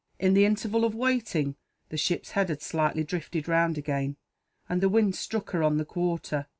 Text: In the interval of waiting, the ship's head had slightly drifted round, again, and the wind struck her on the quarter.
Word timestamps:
In 0.17 0.33
the 0.33 0.45
interval 0.45 0.83
of 0.83 0.95
waiting, 0.95 1.57
the 1.89 1.95
ship's 1.95 2.31
head 2.31 2.49
had 2.49 2.63
slightly 2.63 3.03
drifted 3.03 3.47
round, 3.47 3.77
again, 3.77 4.17
and 4.67 4.81
the 4.81 4.89
wind 4.89 5.15
struck 5.15 5.51
her 5.51 5.61
on 5.61 5.77
the 5.77 5.85
quarter. 5.85 6.47